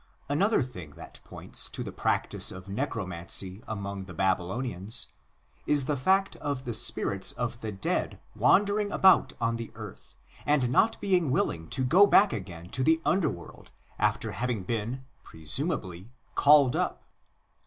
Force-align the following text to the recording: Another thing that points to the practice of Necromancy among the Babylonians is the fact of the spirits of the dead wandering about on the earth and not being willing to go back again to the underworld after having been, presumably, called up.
Another 0.29 0.63
thing 0.63 0.95
that 0.95 1.19
points 1.23 1.69
to 1.69 1.83
the 1.83 1.91
practice 1.91 2.51
of 2.51 2.67
Necromancy 2.67 3.61
among 3.67 4.05
the 4.05 4.15
Babylonians 4.15 5.09
is 5.67 5.85
the 5.85 5.95
fact 5.95 6.35
of 6.37 6.65
the 6.65 6.73
spirits 6.73 7.33
of 7.33 7.61
the 7.61 7.71
dead 7.71 8.19
wandering 8.35 8.91
about 8.91 9.33
on 9.39 9.57
the 9.57 9.69
earth 9.75 10.17
and 10.43 10.71
not 10.71 10.99
being 11.01 11.29
willing 11.29 11.69
to 11.69 11.83
go 11.85 12.07
back 12.07 12.33
again 12.33 12.69
to 12.69 12.83
the 12.83 12.99
underworld 13.05 13.69
after 13.99 14.31
having 14.31 14.63
been, 14.63 15.05
presumably, 15.21 16.09
called 16.33 16.75
up. 16.75 17.03